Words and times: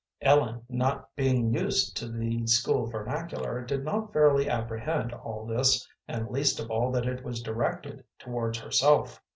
Ellen, 0.23 0.63
not 0.67 1.13
being 1.15 1.53
used 1.53 1.95
to 1.97 2.07
the 2.07 2.47
school 2.47 2.87
vernacular, 2.87 3.61
did 3.63 3.85
not 3.85 4.11
fairly 4.11 4.49
apprehend 4.49 5.13
all 5.13 5.45
this, 5.45 5.87
and 6.07 6.27
least 6.31 6.59
of 6.59 6.71
all 6.71 6.91
that 6.93 7.05
it 7.05 7.23
was 7.23 7.39
directed 7.43 8.03
towards 8.17 8.57
herself. 8.57 9.21